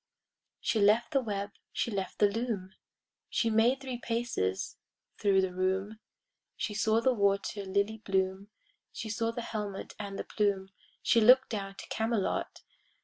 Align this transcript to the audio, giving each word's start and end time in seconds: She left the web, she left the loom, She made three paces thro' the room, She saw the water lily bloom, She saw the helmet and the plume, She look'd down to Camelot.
She 0.59 0.79
left 0.79 1.11
the 1.11 1.21
web, 1.21 1.51
she 1.71 1.91
left 1.91 2.17
the 2.17 2.27
loom, 2.27 2.73
She 3.29 3.51
made 3.51 3.81
three 3.81 3.99
paces 3.99 4.77
thro' 5.19 5.39
the 5.39 5.53
room, 5.53 5.99
She 6.57 6.73
saw 6.73 7.01
the 7.01 7.13
water 7.13 7.63
lily 7.65 7.99
bloom, 7.99 8.49
She 8.91 9.09
saw 9.11 9.29
the 9.29 9.43
helmet 9.43 9.93
and 9.99 10.17
the 10.17 10.23
plume, 10.23 10.69
She 11.03 11.21
look'd 11.21 11.49
down 11.49 11.75
to 11.75 11.87
Camelot. 11.89 12.63